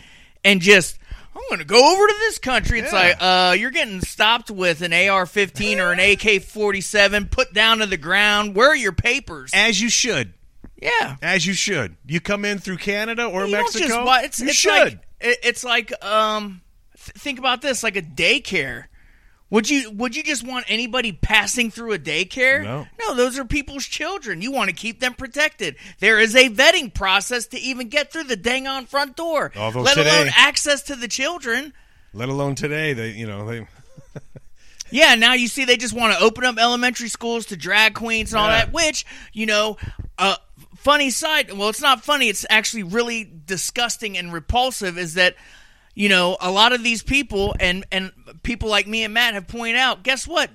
[0.44, 0.98] and just
[1.35, 2.81] I'm going to go over to this country.
[2.81, 2.98] It's Yeah.
[2.98, 7.96] like uh you're getting stopped with an AR-15 or an AK-47 put down to the
[7.96, 8.55] ground.
[8.55, 9.51] Where are your papers?
[9.55, 10.35] As you should.
[10.81, 11.16] yeah.
[11.22, 11.96] As you should.
[12.07, 13.87] You come in through Canada or You Mexico.
[14.05, 14.70] just it's, you it's should.
[14.70, 16.61] Like, it's like um,
[16.96, 18.85] th- think about this, like a daycare.
[19.51, 22.63] Would you would you just want anybody passing through a daycare?
[22.63, 22.87] No.
[23.01, 24.43] no, those are people's children.
[24.43, 25.77] You want to keep them protected.
[26.01, 29.51] There is a vetting process to even get through the dang on front door.
[29.57, 31.73] Although let today- alone access to the children.
[32.13, 33.67] Let alone today, they you know they.
[34.91, 38.33] Yeah, now you see they just want to open up elementary schools to drag queens
[38.33, 38.65] and all Yeah.
[38.65, 39.77] that, which, you know,
[40.17, 40.37] uh,
[40.77, 45.37] funny side, well, it's not funny, it's actually really disgusting and repulsive is that,
[45.99, 48.13] you know, a lot of these people and, and
[48.45, 50.49] people like me and Matt have pointed out, guess what?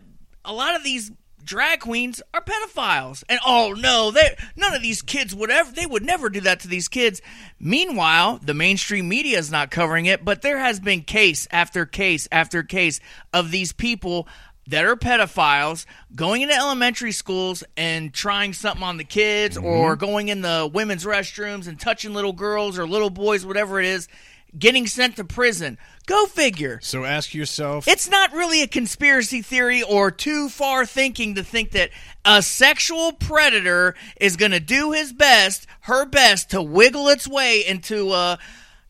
[0.45, 1.11] A lot of these
[1.43, 3.25] drag queens are pedophiles.
[3.27, 6.61] And oh no, they none of these kids would ever they would never do that
[6.61, 7.21] to these kids.
[7.59, 12.25] Meanwhile, the mainstream media is not covering it, but there has been case after case
[12.31, 13.01] after case
[13.33, 14.29] of these people
[14.67, 19.65] that are pedophiles going into elementary schools and trying something on the kids mm-hmm.
[19.65, 23.85] or going in the women's restrooms and touching little girls or little boys whatever it
[23.85, 24.07] is
[24.57, 27.87] getting sent to prison go figure So ask yourself.
[27.87, 31.91] it's not really a conspiracy theory or too far thinking to think that
[32.25, 37.65] a sexual predator is going to do his best, her best to wiggle its way
[37.65, 38.37] into uh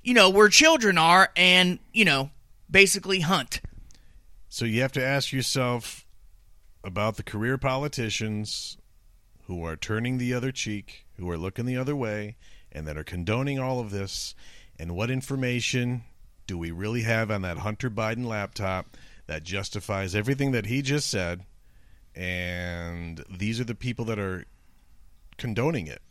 [0.01, 2.29] you know where children are and, you know,
[2.69, 3.61] basically hunt.
[4.49, 6.05] So you have to ask yourself
[6.83, 8.77] about the career politicians
[9.47, 12.35] who are turning the other cheek, who are looking the other way,
[12.71, 14.35] and that are condoning all of this.
[14.83, 16.03] And what information
[16.45, 21.09] do we really have on that Hunter Biden laptop that justifies everything that he just
[21.09, 21.45] said?
[22.13, 24.43] And these are the people that are
[25.37, 26.01] condoning it.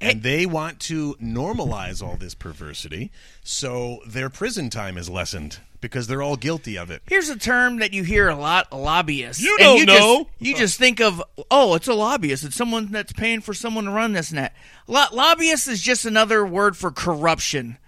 [0.00, 3.12] And they want to normalize all this perversity,
[3.44, 7.02] so their prison time is lessened because they're all guilty of it.
[7.08, 9.40] Here's a term that you hear a lot, lobbyists.
[9.40, 10.24] You don't you know.
[10.24, 12.42] Just, you just think of, oh, it's a lobbyist.
[12.42, 14.56] It's someone that's paying for someone to run this and that.
[14.88, 17.78] Lo- lobbyist is just another word for corruption.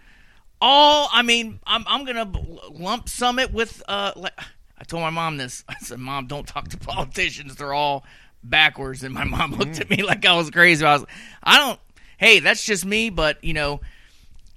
[0.60, 4.32] All, I mean, I'm, I'm going to lump sum it with, uh, like,
[4.78, 5.64] I told my mom this.
[5.68, 7.56] I said, Mom, don't talk to politicians.
[7.56, 8.04] They're all
[8.44, 9.02] backwards.
[9.02, 10.84] And my mom looked at me like I was crazy.
[10.84, 11.06] I was,
[11.42, 11.80] I don't,
[12.18, 13.80] hey, that's just me, but, you know,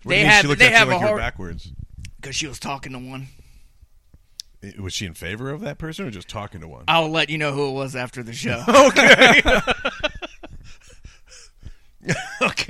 [0.04, 1.72] What they you have, they have like a you're hard, backwards.
[2.20, 3.28] because she was talking to one.
[4.80, 6.86] Was she in favor of that person or just talking to one?
[6.88, 8.64] I'll let you know who it was after the show.
[8.70, 9.42] okay,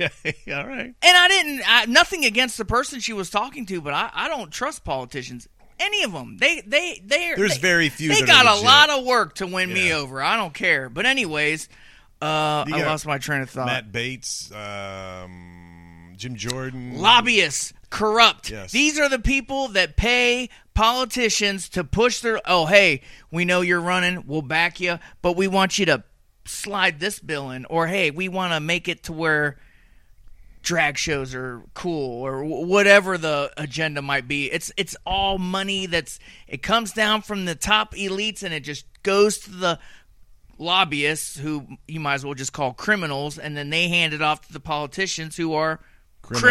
[0.00, 0.94] all right.
[1.02, 1.62] And I didn't.
[1.66, 5.48] I, nothing against the person she was talking to, but I, I don't trust politicians.
[5.78, 6.36] Any of them.
[6.38, 7.34] They they they.
[7.36, 10.22] There's they, very few They got a lot of work to win me over.
[10.22, 10.88] I don't care.
[10.88, 11.68] But anyways,
[12.22, 13.66] uh, I lost my train of thought.
[13.66, 16.98] Matt Gaetz, um, Jim Jordan.
[16.98, 18.50] Lobbyists, corrupt.
[18.50, 18.70] Yes.
[18.72, 22.40] These are the people that pay politicians to push their.
[22.46, 24.24] Oh, hey, we know you're running.
[24.26, 26.04] We'll back you, but we want you to
[26.46, 29.58] slide this bill in, or hey, we want to make it to where
[30.64, 34.50] drag shows are cool or whatever the agenda might be.
[34.50, 38.86] It's it's all money that's it comes down from the top elites and it just
[39.02, 39.78] goes to the
[40.58, 44.46] lobbyists who you might as well just call criminals, and then they hand it off
[44.46, 45.80] to the politicians who are
[46.24, 46.42] criminals,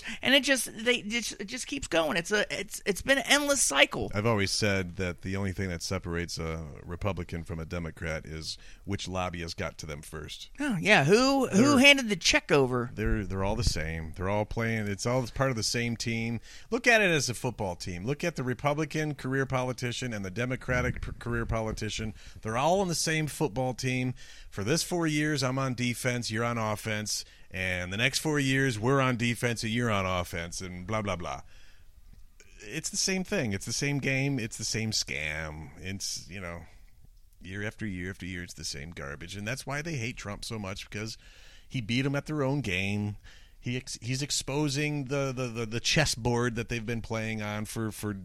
[0.00, 0.02] Criminals.
[0.22, 2.16] and it just they it just, it just keeps going.
[2.16, 4.10] It's a it's it's been an endless cycle.
[4.14, 8.58] I've always said that the only thing that separates a Republican from a Democrat is
[8.84, 10.50] which lobbyist got to them first.
[10.60, 12.90] Oh, yeah, who who They're- handed the check over?
[12.94, 14.12] They're they're all the same.
[14.16, 14.86] They're all playing.
[14.88, 16.40] It's all part of the same team.
[16.70, 18.04] Look at it as a football team.
[18.04, 22.14] Look at the Republican career politician and the Democratic p- career politician.
[22.42, 24.14] They're all on the same football team.
[24.50, 26.30] For this four years, I'm on defense.
[26.30, 27.24] You're on offense.
[27.54, 31.14] And the next four years, we're on defense and you're on offense, and blah blah
[31.14, 31.42] blah.
[32.66, 33.52] It's the same thing.
[33.52, 34.40] It's the same game.
[34.40, 35.68] It's the same scam.
[35.80, 36.62] It's you know
[37.46, 40.44] year after year after year it's the same garbage and that's why they hate Trump
[40.44, 41.18] so much because
[41.68, 43.16] he beat them at their own game
[43.60, 47.90] he ex- he's exposing the, the, the, the chessboard that they've been playing on for,
[47.90, 48.16] for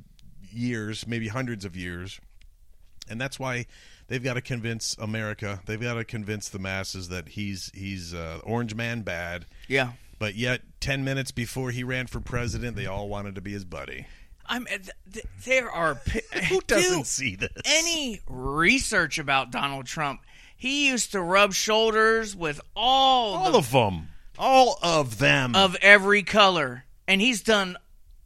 [0.51, 2.19] years maybe hundreds of years
[3.09, 3.65] and that's why
[4.09, 5.61] they've got to convince America.
[5.65, 9.45] They've got to convince the masses that he's he's uh, orange man bad.
[9.69, 9.93] Yeah.
[10.19, 13.63] but yet 10 minutes before he ran for president they all wanted to be his
[13.63, 14.07] buddy.
[14.45, 15.93] I'm th- th- there are
[16.49, 17.51] who doesn't Dude, see this?
[17.65, 20.21] any research about Donald Trump.
[20.57, 25.55] He used to rub shoulders with all, all the, of them all of them.
[25.55, 27.77] Of every color, and he's done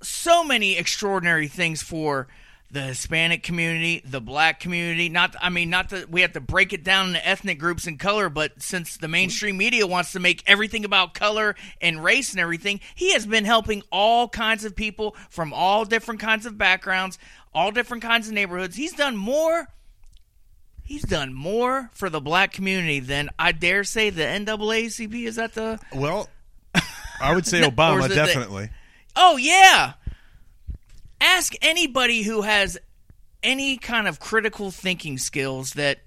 [0.01, 2.27] so many extraordinary things for
[2.73, 5.07] the Hispanic community, the Black community.
[5.07, 7.99] Not, I mean, not that we have to break it down into ethnic groups and
[7.99, 12.39] color, but since the mainstream media wants to make everything about color and race and
[12.39, 17.19] everything, he has been helping all kinds of people from all different kinds of backgrounds,
[17.53, 18.75] all different kinds of neighborhoods.
[18.75, 19.67] He's done more.
[20.83, 25.25] He's done more for the black community than I dare say the NAACP.
[25.27, 25.79] Is that the?
[25.93, 26.27] Well,
[27.21, 28.69] I would say Obama it the- definitely.
[29.15, 29.93] Oh yeah.
[31.23, 32.77] Ask anybody who has
[33.41, 35.99] any kind of critical thinking skills that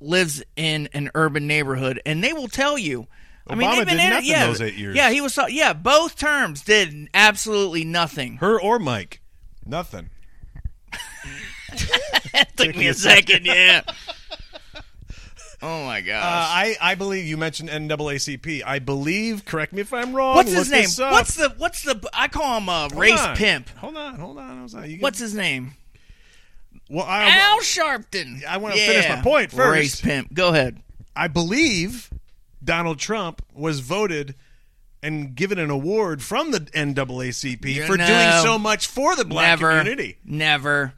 [0.00, 3.06] lives in an urban neighborhood, and they will tell you.
[3.46, 4.96] I mean, Obama they've been did in nothing yeah, those eight years.
[4.96, 5.38] Yeah, he was.
[5.48, 8.36] Yeah, both terms did absolutely nothing.
[8.36, 9.22] Her or Mike,
[9.64, 10.10] nothing.
[12.56, 13.46] Took me a second.
[13.46, 13.82] Yeah.
[15.60, 16.20] Oh my Uh.
[16.22, 18.62] I I believe you mentioned NAACP.
[18.64, 19.44] I believe.
[19.44, 20.36] Correct me if I'm wrong.
[20.36, 20.88] What's his name?
[21.10, 22.00] What's the what's the?
[22.12, 23.36] I call him a Hold race on.
[23.36, 23.68] pimp.
[23.78, 24.68] Hold on, hold on.
[24.84, 25.72] You can- What's his name?
[26.88, 27.04] well?
[27.06, 28.44] I, Al Sharpton.
[28.44, 29.72] I wanna finish my point first.
[29.72, 30.32] Race pimp.
[30.32, 30.80] Go ahead.
[31.16, 32.10] I believe
[32.62, 34.36] Donald Trump was voted
[35.02, 38.06] and given an award from the NAACP Yeah, for no.
[38.06, 39.78] doing so much for the black Never.
[39.78, 40.18] community.
[40.24, 40.94] Never.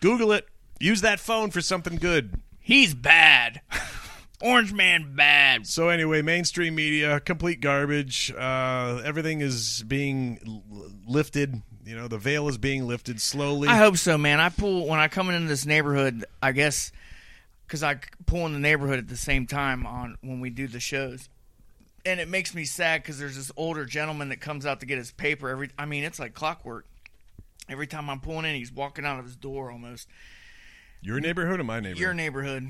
[0.00, 0.48] Google it.
[0.80, 2.40] Use that phone for something good.
[2.62, 3.60] He's bad.
[4.40, 5.66] Orange man bad.
[5.66, 8.32] So anyway, mainstream media, complete garbage.
[8.36, 10.62] Uh, everything is being
[11.06, 11.62] lifted.
[11.84, 13.68] You know, the veil is being lifted slowly.
[13.68, 14.40] I hope so, man.
[14.40, 16.24] I pull when I come into this neighborhood.
[16.42, 16.90] I guess
[17.66, 20.80] because I pull in the neighborhood at the same time on when we do the
[20.80, 21.28] shows,
[22.04, 24.98] and it makes me sad because there's this older gentleman that comes out to get
[24.98, 25.70] his paper every.
[25.78, 26.86] I mean, it's like clockwork.
[27.68, 30.08] Every time I'm pulling in, he's walking out of his door almost.
[31.02, 31.98] Your neighborhood or my neighborhood?
[31.98, 32.68] Your neighborhood.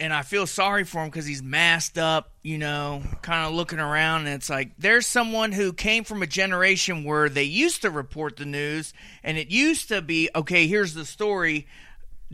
[0.00, 3.78] And I feel sorry for him because he's masked up, you know, kind of looking
[3.78, 4.22] around.
[4.26, 8.36] And it's like there's someone who came from a generation where they used to report
[8.36, 10.66] the news, and it used to be okay.
[10.66, 11.66] Here's the story.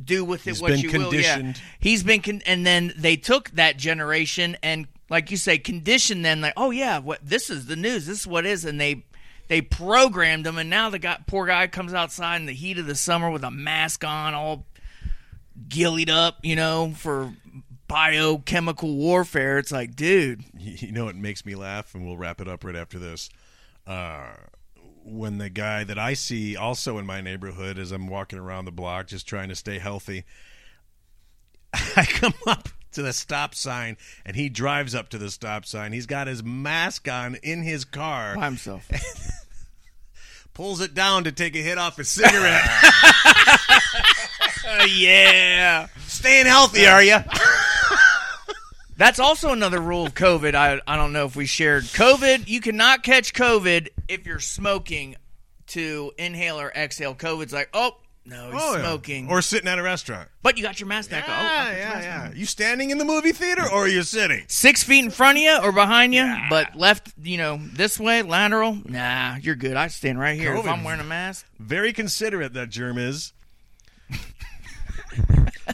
[0.02, 1.12] Do with it He's what you will.
[1.12, 6.24] Yeah, he's been, con- and then they took that generation and, like you say, conditioned
[6.24, 6.40] them.
[6.40, 8.06] Like, oh yeah, what this is the news.
[8.06, 9.02] This is what it is, and they
[9.48, 10.56] they programmed him.
[10.56, 13.42] And now the guy, poor guy, comes outside in the heat of the summer with
[13.42, 14.66] a mask on, all
[15.68, 17.32] gillied up, you know, for
[17.88, 19.58] biochemical warfare.
[19.58, 22.76] It's like, dude, you know what makes me laugh, and we'll wrap it up right
[22.76, 23.30] after this.
[23.86, 24.28] Uh,
[25.04, 28.72] when the guy that I see also in my neighborhood as I'm walking around the
[28.72, 30.24] block just trying to stay healthy,
[31.72, 35.92] I come up to the stop sign and he drives up to the stop sign.
[35.92, 38.88] He's got his mask on in his car, by himself.
[40.58, 42.68] pulls it down to take a hit off his cigarette.
[44.88, 45.86] yeah.
[46.08, 47.18] Staying healthy, are you?
[48.96, 50.56] That's also another rule of COVID.
[50.56, 52.48] I I don't know if we shared COVID.
[52.48, 55.14] You cannot catch COVID if you're smoking
[55.68, 57.14] to inhale or exhale.
[57.14, 57.96] COVID's like, oh
[58.28, 59.30] no, he's oh, smoking.
[59.30, 60.28] Or sitting at a restaurant.
[60.42, 61.34] but you got your mask back on.
[61.34, 62.32] Oh, Yeah, yeah, yeah.
[62.34, 64.44] You standing in the movie theater or are you sitting?
[64.48, 68.20] Six feet in front of you or behind you, but left, you know, this way,
[68.22, 68.78] lateral.
[68.84, 69.76] Nah, you're good.
[69.76, 71.46] I stand right here if I'm wearing a mask.
[71.58, 73.32] Very considerate that germ is.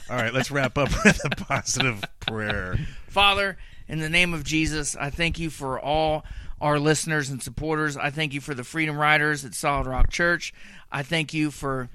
[0.08, 2.78] All right, let's wrap up with a positive prayer.
[3.08, 3.56] Father,
[3.88, 6.24] in the name of Jesus, I thank you for all
[6.60, 7.96] our listeners and supporters.
[7.96, 10.54] I thank you for the Freedom Riders at Solid Rock Church.
[10.90, 11.88] I thank you for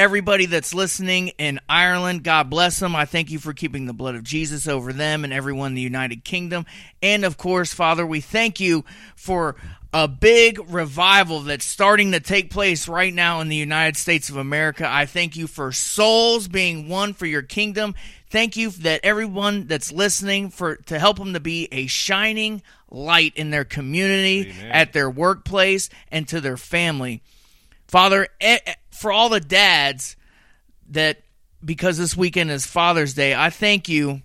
[0.00, 2.96] everybody that's listening in Ireland, God bless them.
[2.96, 5.82] I thank you for keeping the blood of Jesus over them and everyone in the
[5.82, 6.64] United Kingdom.
[7.02, 9.56] And of course, Father, we thank you for
[9.92, 14.38] a big revival that's starting to take place right now in the United States of
[14.38, 14.88] America.
[14.88, 17.94] I thank you for souls being won for your kingdom.
[18.30, 23.34] Thank you that everyone that's listening for to help them to be a shining light
[23.36, 24.72] in their community, Amen.
[24.72, 27.20] at their workplace, and to their family.
[27.90, 30.14] Father, eh, eh, for all the dads
[30.90, 31.22] that
[31.64, 34.22] because this weekend is Father's Day, I thank you.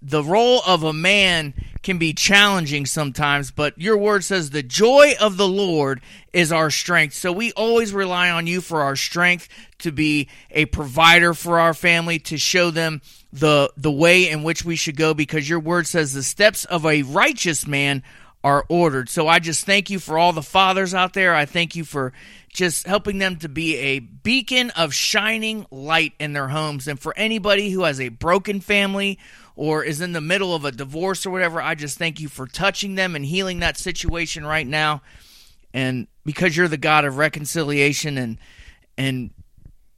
[0.00, 5.14] The role of a man can be challenging sometimes, but your word says the joy
[5.20, 6.00] of the Lord
[6.32, 7.14] is our strength.
[7.14, 9.48] So we always rely on you for our strength
[9.78, 14.64] to be a provider for our family, to show them the the way in which
[14.64, 18.04] we should go because your word says the steps of a righteous man
[18.44, 19.08] are ordered.
[19.08, 21.34] So I just thank you for all the fathers out there.
[21.34, 22.12] I thank you for
[22.52, 26.88] just helping them to be a beacon of shining light in their homes.
[26.88, 29.18] And for anybody who has a broken family
[29.54, 32.46] or is in the middle of a divorce or whatever, I just thank you for
[32.46, 35.02] touching them and healing that situation right now.
[35.72, 38.38] And because you're the God of reconciliation and
[38.98, 39.30] and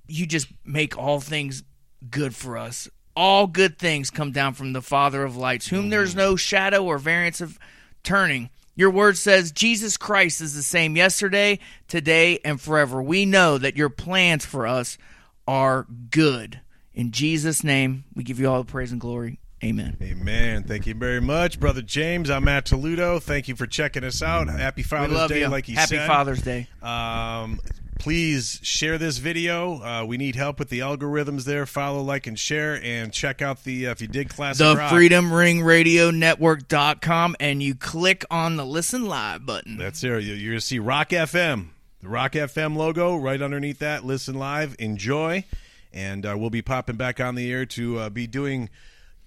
[0.07, 1.63] you just make all things
[2.11, 2.89] good for us.
[3.17, 6.99] All good things come down from the Father of lights, whom there's no shadow or
[6.99, 7.59] variance of
[8.05, 8.51] turning.
[8.77, 13.03] Your word says Jesus Christ is the same yesterday, today, and forever.
[13.03, 14.99] We know that your plans for us
[15.47, 16.61] are good.
[16.93, 19.41] In Jesus' name, we give you all the praise and glory.
[19.63, 19.97] Amen.
[20.03, 20.65] Amen.
[20.65, 22.29] Thank you very much, Brother James.
[22.29, 23.19] I'm Matt Toledo.
[23.19, 24.49] Thank you for checking us out.
[24.49, 25.49] Happy Father's Day, you.
[25.49, 26.01] like he Happy said.
[26.01, 26.69] Happy Father's Day.
[26.83, 27.61] Um,
[27.99, 29.81] please share this video.
[29.83, 31.67] Uh, we need help with the algorithms there.
[31.67, 32.81] Follow, like, and share.
[32.83, 34.91] And check out the, uh, if you dig Classic The Rock.
[34.93, 39.77] Freedom Ring Radio Network.com and you click on the listen live button.
[39.77, 40.19] That's there.
[40.19, 41.69] You- You're going to see Rock FM,
[42.03, 44.05] the Rock FM logo right underneath that.
[44.05, 44.77] Listen live.
[44.79, 45.45] Enjoy.
[45.93, 48.69] And uh, we'll be popping back on the air to uh, be doing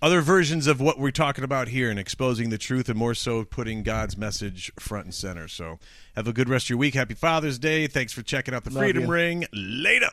[0.02, 3.44] other versions of what we're talking about here and exposing the truth and more so
[3.44, 5.48] putting God's message front and center.
[5.48, 5.80] So
[6.16, 6.94] have a good rest of your week.
[6.94, 7.88] Happy Father's Day.
[7.88, 9.10] Thanks for checking out the Love Freedom you.
[9.10, 9.46] Ring.
[9.52, 10.10] Later.